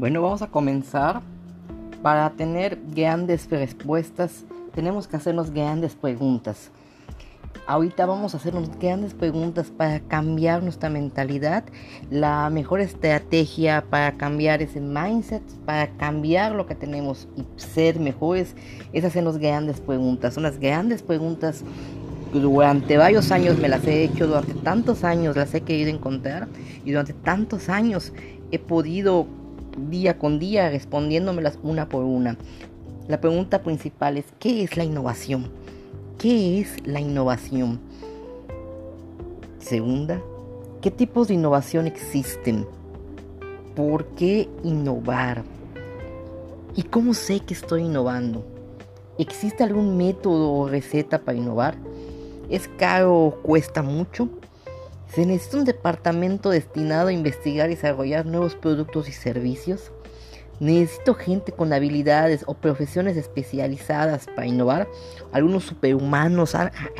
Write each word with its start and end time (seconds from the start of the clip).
Bueno, 0.00 0.22
vamos 0.22 0.40
a 0.40 0.46
comenzar. 0.46 1.20
Para 2.00 2.30
tener 2.30 2.78
grandes 2.94 3.50
respuestas, 3.50 4.46
tenemos 4.74 5.06
que 5.06 5.16
hacernos 5.16 5.50
grandes 5.50 5.94
preguntas. 5.94 6.70
Ahorita 7.66 8.06
vamos 8.06 8.32
a 8.32 8.38
hacernos 8.38 8.70
grandes 8.78 9.12
preguntas 9.12 9.70
para 9.70 10.00
cambiar 10.00 10.62
nuestra 10.62 10.88
mentalidad. 10.88 11.64
La 12.10 12.48
mejor 12.48 12.80
estrategia 12.80 13.84
para 13.90 14.12
cambiar 14.12 14.62
ese 14.62 14.80
mindset, 14.80 15.42
para 15.66 15.90
cambiar 15.98 16.54
lo 16.54 16.64
que 16.66 16.74
tenemos 16.74 17.28
y 17.36 17.44
ser 17.60 18.00
mejores, 18.00 18.56
es 18.94 19.04
hacernos 19.04 19.36
grandes 19.36 19.82
preguntas. 19.82 20.32
Son 20.32 20.44
las 20.44 20.58
grandes 20.58 21.02
preguntas 21.02 21.62
durante 22.32 22.96
varios 22.96 23.32
años 23.32 23.58
me 23.58 23.68
las 23.68 23.86
he 23.86 24.04
hecho, 24.04 24.28
durante 24.28 24.54
tantos 24.54 25.04
años 25.04 25.36
las 25.36 25.52
he 25.52 25.60
querido 25.60 25.90
encontrar 25.90 26.48
y 26.86 26.92
durante 26.92 27.12
tantos 27.12 27.68
años 27.68 28.14
he 28.50 28.58
podido 28.58 29.26
día 29.76 30.18
con 30.18 30.38
día 30.38 30.70
respondiéndomelas 30.70 31.58
una 31.62 31.88
por 31.88 32.04
una. 32.04 32.36
La 33.08 33.20
pregunta 33.20 33.62
principal 33.62 34.18
es, 34.18 34.24
¿qué 34.38 34.62
es 34.62 34.76
la 34.76 34.84
innovación? 34.84 35.50
¿Qué 36.18 36.60
es 36.60 36.86
la 36.86 37.00
innovación? 37.00 37.80
Segunda, 39.58 40.20
¿qué 40.80 40.90
tipos 40.90 41.28
de 41.28 41.34
innovación 41.34 41.86
existen? 41.86 42.66
¿Por 43.74 44.06
qué 44.14 44.48
innovar? 44.64 45.44
¿Y 46.76 46.82
cómo 46.84 47.14
sé 47.14 47.40
que 47.40 47.54
estoy 47.54 47.82
innovando? 47.82 48.44
¿Existe 49.18 49.64
algún 49.64 49.96
método 49.96 50.52
o 50.52 50.68
receta 50.68 51.20
para 51.20 51.36
innovar? 51.36 51.76
¿Es 52.48 52.68
caro 52.78 53.26
o 53.26 53.30
cuesta 53.42 53.82
mucho? 53.82 54.28
¿Se 55.12 55.26
necesita 55.26 55.56
un 55.56 55.64
departamento 55.64 56.50
destinado 56.50 57.08
a 57.08 57.12
investigar 57.12 57.68
y 57.68 57.74
desarrollar 57.74 58.26
nuevos 58.26 58.54
productos 58.54 59.08
y 59.08 59.12
servicios? 59.12 59.90
¿Necesito 60.60 61.14
gente 61.14 61.50
con 61.50 61.72
habilidades 61.72 62.44
o 62.46 62.54
profesiones 62.54 63.16
especializadas 63.16 64.26
para 64.26 64.46
innovar? 64.46 64.86
Algunos 65.32 65.64
superhumanos, 65.64 66.54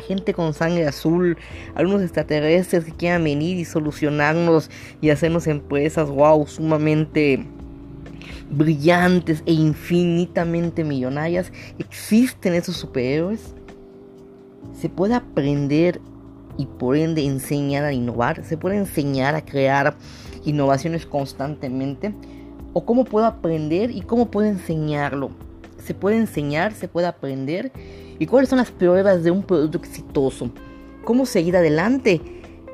gente 0.07 0.33
con 0.33 0.53
sangre 0.53 0.87
azul, 0.87 1.37
algunos 1.73 2.01
extraterrestres 2.01 2.83
que 2.83 2.91
quieran 2.91 3.23
venir 3.23 3.57
y 3.57 3.63
solucionarnos 3.63 4.69
y 4.99 5.11
hacernos 5.11 5.47
empresas, 5.47 6.09
wow, 6.09 6.45
sumamente 6.47 7.47
brillantes 8.49 9.41
e 9.45 9.53
infinitamente 9.53 10.83
millonarias. 10.83 11.53
¿Existen 11.79 12.55
esos 12.55 12.75
superhéroes? 12.75 13.55
¿Se 14.73 14.89
puede 14.89 15.13
aprender 15.13 16.01
y 16.57 16.65
por 16.65 16.95
ende 16.95 17.25
enseñar 17.25 17.83
a 17.83 17.93
innovar? 17.93 18.43
¿Se 18.43 18.57
puede 18.57 18.77
enseñar 18.77 19.35
a 19.35 19.45
crear 19.45 19.95
innovaciones 20.45 21.05
constantemente? 21.05 22.13
¿O 22.73 22.85
cómo 22.85 23.05
puedo 23.05 23.25
aprender 23.25 23.91
y 23.91 24.01
cómo 24.01 24.31
puedo 24.31 24.47
enseñarlo? 24.47 25.31
¿Se 25.77 25.93
puede 25.93 26.17
enseñar? 26.17 26.73
¿Se 26.73 26.87
puede 26.87 27.07
aprender? 27.07 27.71
¿Y 28.19 28.25
cuáles 28.27 28.49
son 28.49 28.59
las 28.59 28.71
pruebas 28.71 29.23
de 29.23 29.31
un 29.31 29.43
producto 29.43 29.77
exitoso? 29.77 30.51
¿Cómo 31.03 31.25
seguir 31.25 31.57
adelante? 31.57 32.21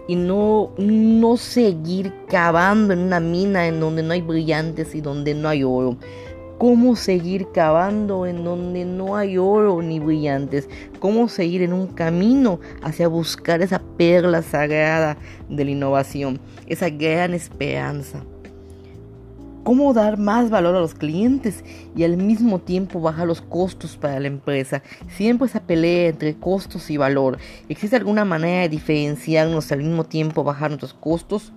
Y 0.07 0.15
no, 0.15 0.71
no 0.77 1.37
seguir 1.37 2.13
cavando 2.27 2.93
en 2.93 2.99
una 2.99 3.19
mina 3.19 3.67
en 3.67 3.79
donde 3.79 4.03
no 4.03 4.13
hay 4.13 4.21
brillantes 4.21 4.95
y 4.95 5.01
donde 5.01 5.33
no 5.33 5.49
hay 5.49 5.63
oro 5.63 5.97
cómo 6.57 6.95
seguir 6.95 7.47
cavando 7.53 8.25
en 8.25 8.43
donde 8.43 8.85
no 8.85 9.15
hay 9.15 9.37
oro 9.37 9.81
ni 9.81 9.99
brillantes, 9.99 10.67
cómo 10.99 11.29
seguir 11.29 11.61
en 11.61 11.73
un 11.73 11.87
camino 11.87 12.59
hacia 12.81 13.07
buscar 13.07 13.61
esa 13.61 13.79
perla 13.97 14.41
sagrada 14.41 15.17
de 15.49 15.65
la 15.65 15.71
innovación, 15.71 16.39
esa 16.65 16.89
gran 16.89 17.33
esperanza. 17.33 18.23
Cómo 19.63 19.93
dar 19.93 20.17
más 20.17 20.49
valor 20.49 20.77
a 20.77 20.79
los 20.79 20.95
clientes 20.95 21.65
y 21.93 22.05
al 22.05 22.15
mismo 22.15 22.59
tiempo 22.59 23.01
bajar 23.01 23.27
los 23.27 23.41
costos 23.41 23.97
para 23.97 24.17
la 24.17 24.27
empresa. 24.27 24.81
Siempre 25.09 25.47
esa 25.47 25.59
pelea 25.59 26.07
entre 26.07 26.35
costos 26.35 26.89
y 26.89 26.95
valor. 26.95 27.37
¿Existe 27.67 27.97
alguna 27.97 28.23
manera 28.23 28.61
de 28.61 28.69
diferenciarnos 28.69 29.69
y 29.69 29.73
al 29.73 29.83
mismo 29.83 30.05
tiempo 30.05 30.45
bajar 30.45 30.69
nuestros 30.69 30.93
costos? 30.93 31.51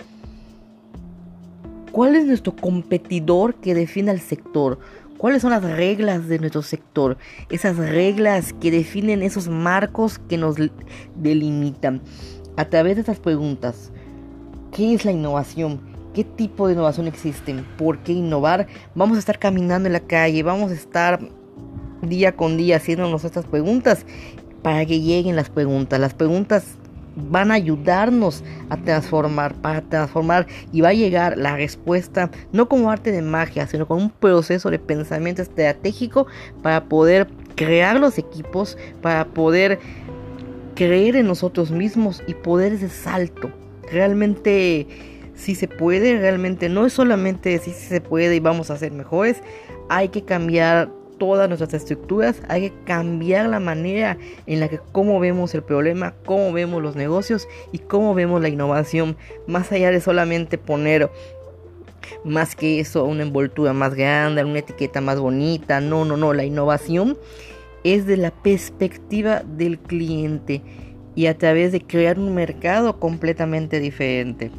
¿Cuál 1.93 2.15
es 2.15 2.25
nuestro 2.25 2.55
competidor 2.55 3.55
que 3.55 3.75
define 3.75 4.13
al 4.13 4.21
sector? 4.21 4.79
¿Cuáles 5.19 5.43
son 5.43 5.51
las 5.51 5.63
reglas 5.63 6.29
de 6.29 6.39
nuestro 6.39 6.63
sector? 6.63 7.19
Esas 7.51 7.77
reglas 7.77 8.53
que 8.55 8.71
definen 8.71 9.23
esos 9.23 9.49
marcos 9.49 10.19
que 10.19 10.39
nos 10.39 10.57
delimitan. 11.17 12.01
A 12.57 12.65
través 12.67 12.95
de 12.95 13.01
estas 13.01 13.19
preguntas, 13.19 13.91
¿qué 14.73 14.95
es 14.95 15.05
la 15.05 15.13
innovación? 15.13 15.81
¿Qué 16.15 16.25
tipo 16.25 16.67
de 16.67 16.75
innovación 16.75 17.07
existe? 17.07 17.55
¿Por 17.77 17.99
qué 17.99 18.13
innovar? 18.13 18.67
Vamos 18.95 19.17
a 19.17 19.21
estar 19.21 19.39
caminando 19.39 19.89
en 19.89 19.93
la 19.93 20.01
calle, 20.01 20.43
vamos 20.43 20.71
a 20.71 20.75
estar 20.75 21.21
día 22.03 22.37
con 22.37 22.57
día 22.57 22.77
haciéndonos 22.77 23.25
estas 23.25 23.47
preguntas 23.47 24.07
para 24.63 24.87
que 24.87 25.01
lleguen 25.01 25.37
las 25.37 25.51
preguntas. 25.51 26.01
Las 26.01 26.15
preguntas 26.15 26.65
van 27.17 27.51
a 27.51 27.55
ayudarnos 27.55 28.43
a 28.69 28.77
transformar, 28.77 29.55
para 29.55 29.83
transformar 29.83 30.47
y 30.73 30.81
va 30.81 30.91
a 30.91 30.95
llegar 30.95 31.37
la 31.37 31.57
respuesta 31.57 32.31
no 32.53 32.69
como 32.69 32.91
arte 32.91 33.13
de 33.13 33.23
magia, 33.23 33.67
sino 33.67 33.87
con 33.87 33.99
un 33.99 34.11
proceso 34.11 34.71
de 34.71 34.79
pensamiento 34.79 35.43
estratégico 35.43 36.27
para 36.63 36.85
poder 36.85 37.29
crear 37.55 37.99
los 37.99 38.19
equipos, 38.19 38.79
para 39.03 39.27
poder 39.27 39.79
creer 40.75 41.17
en 41.17 41.27
nosotros 41.27 41.71
mismos 41.71 42.23
y 42.27 42.35
poder 42.35 42.73
ese 42.73 42.89
salto. 42.89 43.51
Realmente 43.91 44.87
si 45.35 45.55
se 45.55 45.69
puede, 45.69 46.19
realmente 46.19 46.69
no 46.69 46.87
es 46.87 46.93
solamente 46.93 47.59
si 47.59 47.73
se 47.73 48.01
puede 48.01 48.37
y 48.37 48.41
vamos 48.41 48.71
a 48.71 48.77
ser 48.77 48.93
mejores, 48.93 49.43
hay 49.89 50.09
que 50.09 50.23
cambiar 50.23 50.91
todas 51.21 51.49
nuestras 51.49 51.75
estructuras, 51.75 52.43
hay 52.49 52.71
que 52.71 52.77
cambiar 52.87 53.47
la 53.51 53.61
manera 53.61 54.17
en 54.47 54.59
la 54.59 54.69
que 54.69 54.81
cómo 54.91 55.21
vemos 55.21 55.55
el 55.55 55.63
problema, 55.63 56.15
cómo 56.25 56.51
vemos 56.51 56.83
los 56.83 56.97
negocios 56.97 57.47
y 57.73 57.79
cómo 57.79 58.15
vemos 58.15 58.41
la 58.41 58.49
innovación, 58.49 59.19
más 59.47 59.71
allá 59.71 59.91
de 59.91 60.01
solamente 60.01 60.57
poner 60.57 61.11
más 62.25 62.57
que 62.57 62.81
eso, 62.81 63.05
una 63.05 63.23
envoltura 63.23 63.75
más 63.75 63.95
grande, 63.95 64.43
una 64.43 64.61
etiqueta 64.61 65.03
más 65.03 65.21
bonita, 65.21 65.83
no, 65.83 66.07
no, 66.07 66.17
no, 66.17 66.33
la 66.33 66.45
innovación 66.45 67.19
es 67.85 68.07
de 68.07 68.17
la 68.17 68.31
perspectiva 68.31 69.43
del 69.45 69.79
cliente 69.79 70.63
y 71.15 71.27
a 71.27 71.37
través 71.37 71.71
de 71.71 71.83
crear 71.83 72.19
un 72.19 72.35
mercado 72.35 72.99
completamente 72.99 73.79
diferente. 73.79 74.51